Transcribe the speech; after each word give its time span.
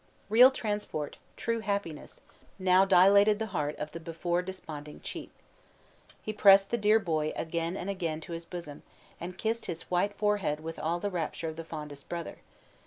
Real 0.29 0.49
transport, 0.49 1.17
true 1.37 1.59
happiness, 1.59 2.21
now 2.57 2.85
dilated 2.85 3.37
the 3.37 3.45
heart 3.53 3.75
of 3.75 3.91
the 3.91 3.99
before 3.99 4.41
desponding 4.41 4.99
chief. 5.01 5.29
He 6.23 6.33
pressed 6.33 6.71
the 6.71 6.77
dear 6.79 6.97
boy 6.97 7.33
again 7.35 7.77
and 7.77 7.87
again 7.87 8.19
to 8.21 8.33
his 8.33 8.45
bosom, 8.45 8.81
and 9.19 9.37
kissed 9.37 9.67
his 9.67 9.91
white 9.91 10.15
forehead 10.15 10.59
with 10.59 10.79
all 10.79 10.99
the 10.99 11.11
rapture 11.11 11.49
of 11.49 11.55
the 11.55 11.63
fondest 11.63 12.09
brother. 12.09 12.39